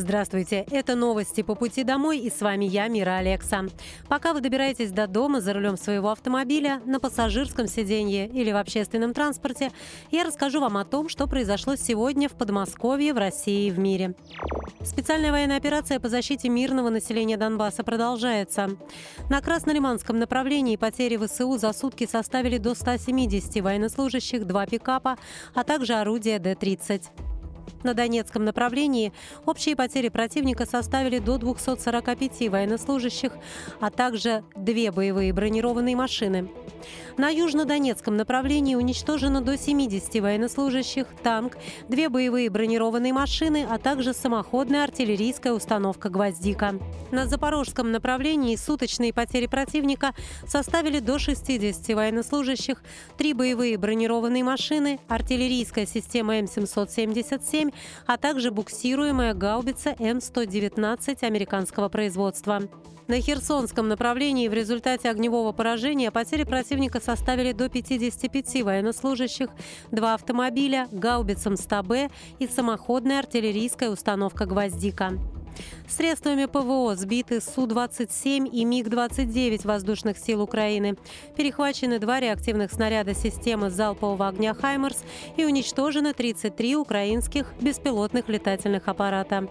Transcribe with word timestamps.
Здравствуйте, 0.00 0.64
это 0.70 0.94
новости 0.94 1.42
по 1.42 1.54
пути 1.54 1.84
домой 1.84 2.20
и 2.20 2.30
с 2.30 2.40
вами 2.40 2.64
я, 2.64 2.88
Мира 2.88 3.16
Алекса. 3.16 3.66
Пока 4.08 4.32
вы 4.32 4.40
добираетесь 4.40 4.92
до 4.92 5.06
дома 5.06 5.42
за 5.42 5.52
рулем 5.52 5.76
своего 5.76 6.08
автомобиля, 6.08 6.80
на 6.86 7.00
пассажирском 7.00 7.66
сиденье 7.66 8.26
или 8.26 8.50
в 8.50 8.56
общественном 8.56 9.12
транспорте, 9.12 9.70
я 10.10 10.24
расскажу 10.24 10.58
вам 10.58 10.78
о 10.78 10.86
том, 10.86 11.10
что 11.10 11.26
произошло 11.26 11.76
сегодня 11.76 12.30
в 12.30 12.32
Подмосковье, 12.32 13.12
в 13.12 13.18
России 13.18 13.66
и 13.66 13.70
в 13.70 13.78
мире. 13.78 14.14
Специальная 14.82 15.32
военная 15.32 15.58
операция 15.58 16.00
по 16.00 16.08
защите 16.08 16.48
мирного 16.48 16.88
населения 16.88 17.36
Донбасса 17.36 17.84
продолжается. 17.84 18.70
На 19.28 19.42
Краснолиманском 19.42 20.18
направлении 20.18 20.76
потери 20.76 21.18
ВСУ 21.18 21.58
за 21.58 21.74
сутки 21.74 22.06
составили 22.10 22.56
до 22.56 22.74
170 22.74 23.62
военнослужащих, 23.62 24.46
два 24.46 24.64
пикапа, 24.64 25.18
а 25.54 25.62
также 25.62 25.92
орудия 25.92 26.38
Д-30. 26.38 27.29
На 27.82 27.94
Донецком 27.94 28.44
направлении 28.44 29.12
общие 29.46 29.74
потери 29.74 30.08
противника 30.08 30.66
составили 30.66 31.18
до 31.18 31.38
245 31.38 32.48
военнослужащих, 32.48 33.32
а 33.80 33.90
также 33.90 34.44
две 34.54 34.90
боевые 34.90 35.32
бронированные 35.32 35.96
машины. 35.96 36.50
На 37.16 37.28
южнодонецком 37.28 38.16
направлении 38.16 38.74
уничтожено 38.74 39.40
до 39.40 39.56
70 39.56 40.22
военнослужащих, 40.22 41.06
танк, 41.22 41.56
две 41.88 42.08
боевые 42.08 42.50
бронированные 42.50 43.12
машины, 43.12 43.66
а 43.68 43.78
также 43.78 44.14
самоходная 44.14 44.84
артиллерийская 44.84 45.52
установка 45.52 46.08
«Гвоздика». 46.08 46.74
На 47.10 47.26
запорожском 47.26 47.90
направлении 47.90 48.56
суточные 48.56 49.12
потери 49.12 49.46
противника 49.46 50.14
составили 50.46 51.00
до 51.00 51.18
60 51.18 51.88
военнослужащих, 51.94 52.82
три 53.18 53.34
боевые 53.34 53.76
бронированные 53.76 54.44
машины, 54.44 54.98
артиллерийская 55.08 55.86
система 55.86 56.38
М777, 56.38 57.69
а 58.06 58.16
также 58.16 58.50
буксируемая 58.50 59.34
гаубица 59.34 59.90
М119 59.98 61.24
американского 61.24 61.88
производства. 61.88 62.62
На 63.10 63.20
Херсонском 63.20 63.88
направлении 63.88 64.46
в 64.46 64.52
результате 64.52 65.10
огневого 65.10 65.50
поражения 65.50 66.12
потери 66.12 66.44
противника 66.44 67.00
составили 67.00 67.50
до 67.50 67.68
55 67.68 68.62
военнослужащих, 68.62 69.48
два 69.90 70.14
автомобиля, 70.14 70.86
гаубицам 70.92 71.56
СТАБ 71.56 72.12
и 72.38 72.46
самоходная 72.46 73.18
артиллерийская 73.18 73.90
установка 73.90 74.46
«Гвоздика». 74.46 75.18
Средствами 75.88 76.46
ПВО 76.46 76.94
сбиты 76.96 77.40
Су-27 77.40 78.48
и 78.48 78.64
МиГ-29 78.64 79.66
воздушных 79.66 80.18
сил 80.18 80.42
Украины. 80.42 80.96
Перехвачены 81.36 81.98
два 81.98 82.20
реактивных 82.20 82.72
снаряда 82.72 83.14
системы 83.14 83.70
залпового 83.70 84.28
огня 84.28 84.54
«Хаймерс» 84.54 85.02
и 85.36 85.44
уничтожено 85.44 86.14
33 86.14 86.76
украинских 86.76 87.52
беспилотных 87.60 88.28
летательных 88.28 88.88
аппарата. 88.88 89.48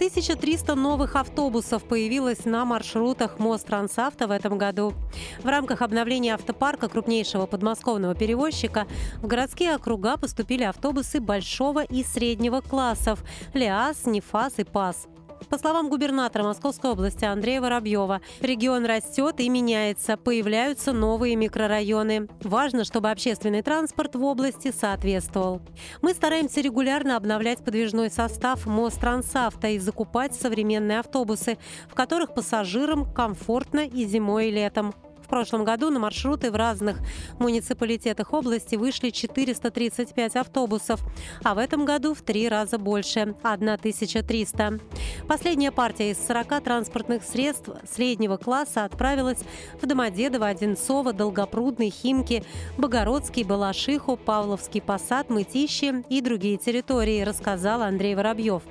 1300 0.00 0.74
новых 0.76 1.14
автобусов 1.14 1.84
появилось 1.84 2.46
на 2.46 2.64
маршрутах 2.64 3.38
Мост 3.38 3.68
в 3.68 4.30
этом 4.30 4.56
году. 4.56 4.94
В 5.42 5.46
рамках 5.46 5.82
обновления 5.82 6.32
автопарка 6.32 6.88
крупнейшего 6.88 7.44
подмосковного 7.44 8.14
перевозчика 8.14 8.86
в 9.20 9.26
городские 9.26 9.74
округа 9.74 10.16
поступили 10.16 10.62
автобусы 10.62 11.20
большого 11.20 11.84
и 11.84 12.02
среднего 12.02 12.62
классов– 12.62 13.22
ЛиАЗ, 13.54 14.06
НИФАС 14.06 14.54
и 14.56 14.64
ПАС. 14.64 15.06
По 15.48 15.58
словам 15.58 15.88
губернатора 15.88 16.44
Московской 16.44 16.90
области 16.90 17.24
Андрея 17.24 17.60
Воробьева, 17.60 18.20
регион 18.40 18.84
растет 18.84 19.40
и 19.40 19.48
меняется, 19.48 20.16
появляются 20.16 20.92
новые 20.92 21.36
микрорайоны. 21.36 22.28
Важно, 22.42 22.84
чтобы 22.84 23.10
общественный 23.10 23.62
транспорт 23.62 24.14
в 24.14 24.24
области 24.24 24.72
соответствовал. 24.72 25.60
Мы 26.02 26.14
стараемся 26.14 26.60
регулярно 26.60 27.16
обновлять 27.16 27.64
подвижной 27.64 28.10
состав 28.10 28.66
Мост 28.66 29.00
Трансавто 29.00 29.68
и 29.68 29.78
закупать 29.78 30.34
современные 30.34 31.00
автобусы, 31.00 31.58
в 31.88 31.94
которых 31.94 32.34
пассажирам 32.34 33.12
комфортно 33.12 33.80
и 33.80 34.04
зимой, 34.04 34.48
и 34.48 34.52
летом 34.52 34.94
прошлом 35.30 35.64
году 35.64 35.90
на 35.90 35.98
маршруты 35.98 36.50
в 36.50 36.56
разных 36.56 36.98
муниципалитетах 37.38 38.32
области 38.32 38.76
вышли 38.76 39.10
435 39.10 40.36
автобусов, 40.36 41.00
а 41.42 41.54
в 41.54 41.58
этом 41.58 41.84
году 41.84 42.14
в 42.14 42.22
три 42.22 42.48
раза 42.48 42.78
больше– 42.78 43.34
1300. 43.42 44.80
Последняя 45.28 45.70
партия 45.70 46.10
из 46.10 46.18
40 46.26 46.62
транспортных 46.62 47.22
средств 47.22 47.70
среднего 47.90 48.36
класса 48.36 48.84
отправилась 48.84 49.38
в 49.80 49.86
Домодедово, 49.86 50.48
Одинцово, 50.48 51.12
Долгопрудный, 51.12 51.90
Химки, 51.90 52.44
Богородский, 52.76 53.44
Балашиху, 53.44 54.16
Павловский 54.16 54.82
Посад, 54.82 55.30
Мытищи 55.30 56.04
и 56.08 56.20
другие 56.20 56.58
территории, 56.58 57.22
рассказал 57.22 57.82
Андрей 57.82 58.14
Воробьев. 58.14 58.62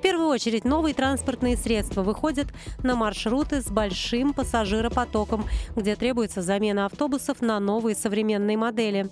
В 0.00 0.02
первую 0.02 0.28
очередь 0.28 0.64
новые 0.64 0.94
транспортные 0.94 1.58
средства 1.58 2.02
выходят 2.02 2.46
на 2.82 2.96
маршруты 2.96 3.60
с 3.60 3.66
большим 3.66 4.32
пассажиропотоком, 4.32 5.44
где 5.76 5.94
требуется 5.94 6.40
замена 6.40 6.86
автобусов 6.86 7.42
на 7.42 7.60
новые 7.60 7.94
современные 7.94 8.56
модели. 8.56 9.10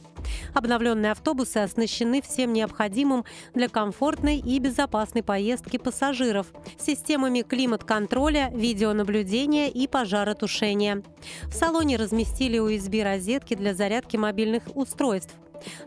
Обновленные 0.54 1.12
автобусы 1.12 1.59
оснащены 1.59 2.22
всем 2.22 2.54
необходимым 2.54 3.27
для 3.53 3.69
комфортной 3.69 4.38
и 4.38 4.59
безопасной 4.60 5.22
поездки 5.22 5.77
пассажиров 5.77 6.47
системами 6.78 7.43
климат-контроля, 7.43 8.50
видеонаблюдения 8.54 9.69
и 9.69 9.87
пожаротушения. 9.87 11.03
В 11.48 11.53
салоне 11.53 11.97
разместили 11.98 12.59
USB-розетки 12.59 13.54
для 13.54 13.75
зарядки 13.75 14.16
мобильных 14.16 14.62
устройств. 14.75 15.34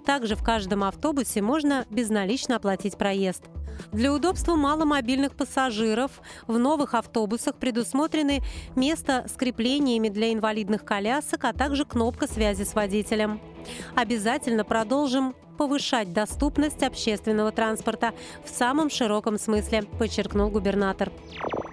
Также 0.06 0.36
в 0.36 0.44
каждом 0.44 0.84
автобусе 0.84 1.42
можно 1.42 1.86
безналично 1.90 2.56
оплатить 2.56 2.98
проезд. 2.98 3.44
Для 3.92 4.14
удобства 4.14 4.56
маломобильных 4.56 5.36
пассажиров 5.36 6.22
в 6.48 6.58
новых 6.58 6.94
автобусах 6.94 7.56
предусмотрены 7.56 8.42
место 8.76 9.26
с 9.28 9.34
креплениями 9.34 10.10
для 10.10 10.34
инвалидных 10.34 10.86
колясок, 10.86 11.46
а 11.46 11.54
также 11.54 11.86
кнопка 11.86 12.28
связи 12.28 12.64
с 12.64 12.74
водителем. 12.74 13.42
Обязательно 13.96 14.64
продолжим 14.64 15.36
повышать 15.58 16.14
доступность 16.14 16.82
общественного 16.84 17.52
транспорта 17.52 18.14
в 18.44 18.50
самом 18.50 18.90
широком 18.90 19.38
смысле, 19.38 19.84
подчеркнул 19.84 20.50
губернатор. 20.50 21.12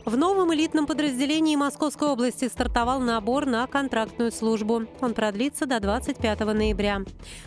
В 0.09 0.17
новом 0.17 0.55
элитном 0.55 0.87
подразделении 0.87 1.55
Московской 1.55 2.09
области 2.09 2.49
стартовал 2.49 2.99
набор 2.99 3.45
на 3.45 3.67
контрактную 3.67 4.33
службу. 4.33 4.85
Он 5.03 5.13
продлится 5.13 5.67
до 5.67 5.81
25 5.81 6.41
ноября. 6.55 7.03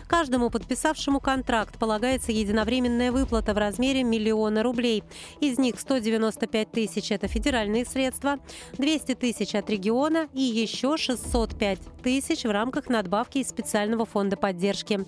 Каждому 0.06 0.48
подписавшему 0.48 1.18
контракт 1.18 1.76
полагается 1.76 2.30
единовременная 2.30 3.10
выплата 3.10 3.52
в 3.52 3.58
размере 3.58 4.04
миллиона 4.04 4.62
рублей. 4.62 5.02
Из 5.40 5.58
них 5.58 5.80
195 5.80 6.70
тысяч– 6.70 7.10
это 7.10 7.26
федеральные 7.26 7.84
средства, 7.84 8.38
200 8.74 9.16
тысяч 9.16 9.56
от 9.56 9.68
региона 9.68 10.28
и 10.32 10.42
еще 10.42 10.96
605 10.96 11.80
тысяч 12.04 12.44
в 12.44 12.50
рамках 12.52 12.88
надбавки 12.88 13.38
из 13.38 13.48
специального 13.48 14.06
фонда 14.06 14.36
поддержки. 14.36 15.04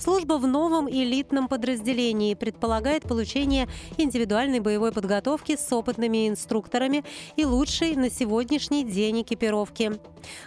Служба 0.00 0.38
в 0.38 0.46
новом 0.46 0.88
элитном 0.88 1.46
подразделении 1.46 2.32
предполагает 2.32 3.02
получение 3.02 3.68
индивидуальной 3.98 4.60
боевой 4.60 4.92
подготовки 4.92 5.56
с 5.56 5.70
опытными 5.72 6.26
инструкторами 6.26 7.04
и 7.36 7.44
лучшей 7.44 7.94
на 7.96 8.10
сегодняшний 8.10 8.82
день 8.82 9.20
экипировки. 9.20 10.00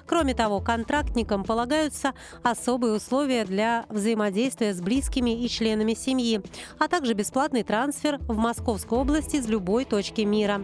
Кроме 0.05 0.33
того, 0.33 0.59
контрактникам 0.59 1.43
полагаются 1.43 2.13
особые 2.43 2.93
условия 2.93 3.45
для 3.45 3.85
взаимодействия 3.89 4.73
с 4.73 4.81
близкими 4.81 5.43
и 5.43 5.49
членами 5.49 5.93
семьи, 5.93 6.41
а 6.79 6.87
также 6.87 7.13
бесплатный 7.13 7.63
трансфер 7.63 8.19
в 8.19 8.37
Московскую 8.37 9.01
область 9.01 9.33
из 9.33 9.47
любой 9.47 9.85
точки 9.85 10.21
мира. 10.21 10.63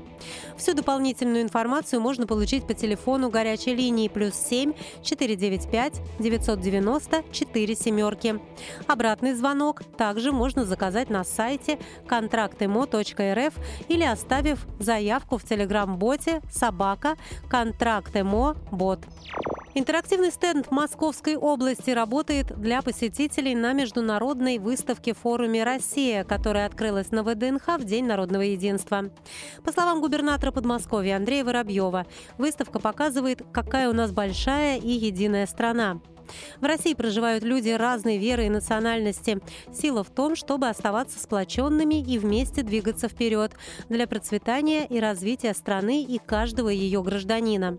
Всю 0.58 0.74
дополнительную 0.74 1.42
информацию 1.42 2.02
можно 2.02 2.28
получить 2.28 2.68
по 2.68 2.74
телефону 2.74 3.30
горячей 3.30 3.76
линии 3.76 4.08
плюс 4.08 4.34
7 4.36 4.74
495 5.04 6.02
990 6.20 7.24
4 7.32 7.76
семерки. 7.76 8.40
Обратный 8.88 9.34
звонок 9.34 9.84
также 9.98 10.32
можно 10.32 10.66
заказать 10.66 11.10
на 11.10 11.24
сайте 11.24 11.80
контрактемо.рф 12.08 13.54
или 13.88 14.04
оставив 14.04 14.66
заявку 14.80 15.38
в 15.38 15.44
телеграм-боте 15.44 16.42
«Собака 16.52 17.18
контрактемо 17.50 18.56
бот». 19.00 19.60
Интерактивный 19.76 20.32
стенд 20.32 20.72
Московской 20.72 21.36
области 21.36 21.92
работает 21.92 22.60
для 22.60 22.82
посетителей 22.82 23.54
на 23.56 23.74
международной 23.74 24.58
выставке 24.58 25.14
форуме 25.14 25.64
«Россия», 25.64 26.24
которая 26.24 26.66
открылась 26.66 27.12
на 27.12 27.24
ВДНХ 27.24 27.78
в 27.78 27.84
День 27.86 28.06
народного 28.06 28.42
единства. 28.42 29.12
По 29.64 29.72
словам 29.72 30.02
губернатора 30.02 30.52
Подмосковья 30.52 31.18
Андрея 31.18 31.46
Воробьева, 31.46 32.08
выставка 32.38 32.80
показывает, 32.80 33.44
какая 33.54 33.90
у 33.90 33.94
нас 33.94 34.12
большая 34.12 34.80
и 34.80 34.90
единая 34.90 35.46
страна. 35.46 36.02
В 36.60 36.66
России 36.66 36.94
проживают 36.94 37.44
люди 37.44 37.70
разной 37.70 38.18
веры 38.18 38.46
и 38.46 38.50
национальности. 38.50 39.40
Сила 39.74 40.04
в 40.04 40.10
том, 40.10 40.36
чтобы 40.36 40.68
оставаться 40.68 41.20
сплоченными 41.20 42.02
и 42.02 42.18
вместе 42.18 42.64
двигаться 42.64 43.08
вперед 43.08 43.54
для 43.88 44.08
процветания 44.08 44.86
и 44.86 45.00
развития 45.00 45.54
страны 45.54 46.04
и 46.04 46.18
каждого 46.18 46.70
ее 46.70 47.02
гражданина. 47.02 47.78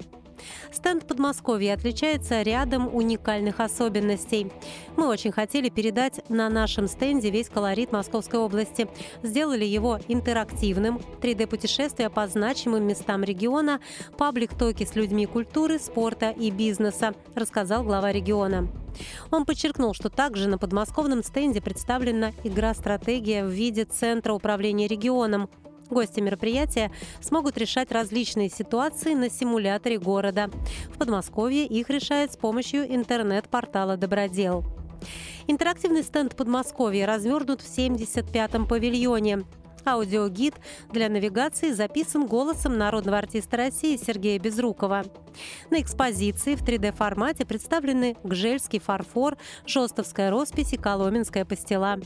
Стенд 0.72 1.06
Подмосковья 1.06 1.74
отличается 1.74 2.42
рядом 2.42 2.94
уникальных 2.94 3.60
особенностей. 3.60 4.50
Мы 4.96 5.06
очень 5.08 5.32
хотели 5.32 5.68
передать 5.68 6.28
на 6.28 6.48
нашем 6.48 6.88
стенде 6.88 7.30
весь 7.30 7.48
колорит 7.48 7.92
Московской 7.92 8.38
области. 8.38 8.88
Сделали 9.22 9.64
его 9.64 9.98
интерактивным, 10.08 11.00
3D-путешествия 11.20 12.10
по 12.10 12.26
значимым 12.26 12.86
местам 12.86 13.24
региона, 13.24 13.80
паблик-токи 14.16 14.84
с 14.84 14.94
людьми 14.94 15.26
культуры, 15.26 15.78
спорта 15.78 16.30
и 16.30 16.50
бизнеса, 16.50 17.14
рассказал 17.34 17.84
глава 17.84 18.12
региона. 18.12 18.68
Он 19.30 19.44
подчеркнул, 19.44 19.94
что 19.94 20.10
также 20.10 20.48
на 20.48 20.58
подмосковном 20.58 21.22
стенде 21.22 21.60
представлена 21.60 22.32
игра-стратегия 22.44 23.44
в 23.44 23.48
виде 23.48 23.84
Центра 23.84 24.32
управления 24.32 24.86
регионом. 24.86 25.48
Гости 25.90 26.20
мероприятия 26.20 26.90
смогут 27.20 27.58
решать 27.58 27.90
различные 27.92 28.48
ситуации 28.48 29.14
на 29.14 29.28
симуляторе 29.28 29.98
города. 29.98 30.50
В 30.88 30.98
Подмосковье 30.98 31.66
их 31.66 31.90
решают 31.90 32.32
с 32.32 32.36
помощью 32.36 32.84
интернет-портала 32.94 33.96
«Добродел». 33.96 34.64
Интерактивный 35.46 36.02
стенд 36.02 36.36
Подмосковья 36.36 37.06
развернут 37.06 37.60
в 37.60 37.66
75-м 37.66 38.66
павильоне. 38.66 39.44
Аудиогид 39.86 40.54
для 40.90 41.08
навигации 41.08 41.72
записан 41.72 42.26
голосом 42.26 42.78
народного 42.78 43.18
артиста 43.18 43.56
России 43.56 43.96
Сергея 43.96 44.38
Безрукова. 44.38 45.04
На 45.70 45.80
экспозиции 45.80 46.54
в 46.54 46.62
3D-формате 46.62 47.46
представлены 47.46 48.16
гжельский 48.24 48.80
фарфор, 48.80 49.36
жестовская 49.66 50.30
роспись 50.30 50.72
и 50.72 50.76
коломенская 50.76 51.44
пастила. 51.44 51.98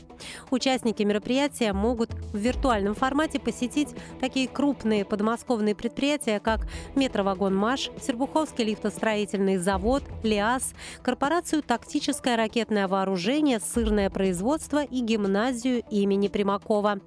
Участники 0.51 1.03
мероприятия 1.03 1.73
могут 1.73 2.13
в 2.13 2.37
виртуальном 2.37 2.95
формате 2.95 3.39
посетить 3.39 3.89
такие 4.19 4.47
крупные 4.47 5.05
подмосковные 5.05 5.75
предприятия, 5.75 6.39
как 6.39 6.67
Метровагон 6.95 7.55
МАШ, 7.55 7.89
Сербуховский 8.01 8.65
лифтостроительный 8.65 9.57
завод, 9.57 10.03
ЛиАС, 10.23 10.73
корпорацию 11.01 11.63
«Тактическое 11.63 12.35
ракетное 12.37 12.87
вооружение», 12.87 13.59
сырное 13.59 14.09
производство 14.09 14.83
и 14.83 15.01
гимназию 15.01 15.83
имени 15.89 16.27
Примакова, 16.27 16.99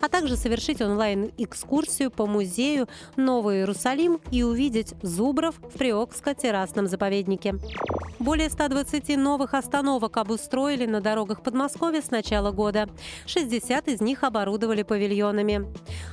а 0.00 0.08
также 0.16 0.38
совершить 0.38 0.80
онлайн-экскурсию 0.80 2.10
по 2.10 2.24
музею 2.24 2.88
Новый 3.16 3.58
Иерусалим 3.58 4.18
и 4.30 4.42
увидеть 4.44 4.94
зубров 5.02 5.56
в 5.58 5.76
Приокско-террасном 5.76 6.86
заповеднике. 6.86 7.56
Более 8.18 8.48
120 8.48 9.14
новых 9.18 9.52
остановок 9.52 10.16
обустроили 10.16 10.86
на 10.86 11.02
дорогах 11.02 11.42
Подмосковья 11.42 12.00
с 12.00 12.10
начала 12.10 12.50
года. 12.50 12.88
60 13.26 13.88
из 13.88 14.00
них 14.00 14.24
оборудовали 14.24 14.82
павильонами. 14.82 15.66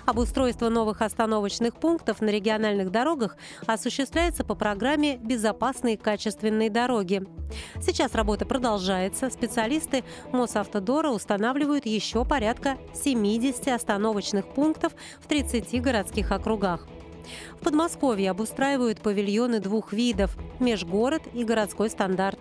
Обустройство 0.06 0.68
новых 0.68 1.02
остановочных 1.02 1.76
пунктов 1.76 2.20
на 2.20 2.30
региональных 2.30 2.92
дорогах 2.92 3.38
осуществляется 3.68 4.44
по 4.44 4.54
программе 4.54 5.16
«Безопасные 5.16 5.98
качественные 5.98 6.70
дороги». 6.70 7.26
Сейчас 7.82 8.16
работа 8.16 8.46
продолжается. 8.46 9.30
Специалисты 9.30 10.04
Мосавтодора 10.32 11.10
устанавливают 11.10 11.86
еще 11.86 12.26
порядка 12.26 12.78
70 12.94 13.70
остановочных 13.94 14.48
пунктов 14.48 14.94
в 15.22 15.28
30 15.28 15.82
городских 15.82 16.32
округах. 16.32 16.88
В 17.60 17.64
Подмосковье 17.64 18.32
обустраивают 18.32 19.00
павильоны 19.00 19.60
двух 19.60 19.94
видов– 19.94 20.36
межгород 20.60 21.22
и 21.34 21.44
городской 21.46 21.90
стандарт. 21.90 22.40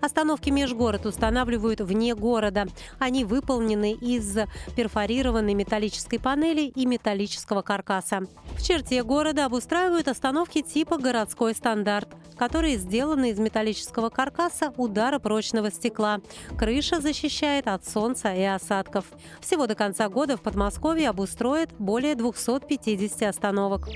Остановки 0.00 0.50
межгород 0.50 1.06
устанавливают 1.06 1.80
вне 1.80 2.14
города. 2.14 2.66
Они 2.98 3.24
выполнены 3.24 3.92
из 3.92 4.36
перфорированной 4.76 5.54
металлической 5.54 6.18
панели 6.18 6.62
и 6.62 6.86
металлического 6.86 7.62
каркаса. 7.62 8.22
В 8.56 8.62
черте 8.62 9.02
города 9.02 9.44
обустраивают 9.44 10.08
остановки 10.08 10.62
типа 10.62 10.98
городской 10.98 11.54
стандарт, 11.54 12.08
которые 12.36 12.76
сделаны 12.76 13.30
из 13.30 13.38
металлического 13.38 14.08
каркаса 14.08 14.72
удара 14.76 15.18
прочного 15.18 15.70
стекла. 15.70 16.20
Крыша 16.58 17.00
защищает 17.00 17.66
от 17.66 17.86
солнца 17.86 18.32
и 18.32 18.42
осадков. 18.42 19.06
Всего 19.40 19.66
до 19.66 19.74
конца 19.74 20.08
года 20.08 20.36
в 20.36 20.42
Подмосковье 20.42 21.08
обустроят 21.08 21.70
более 21.78 22.14
250 22.14 23.22
остановок. 23.22 23.88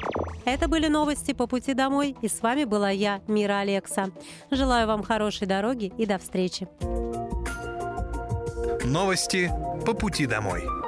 Это 0.45 0.67
были 0.67 0.89
новости 0.89 1.33
по 1.33 1.47
пути 1.47 1.73
домой, 1.73 2.17
и 2.21 2.29
с 2.29 2.43
вами 2.43 2.65
была 2.65 2.91
я, 2.91 3.21
Мира 3.29 3.59
Алекса. 3.59 4.11
Желаю 4.51 4.89
вам 4.89 5.05
хорошей 5.05 5.47
дороги 5.63 5.93
и 5.97 6.07
до 6.07 6.19
встречи. 6.19 6.67
Новости 8.85 9.51
по 9.87 9.95
пути 9.95 10.27
домой. 10.27 10.82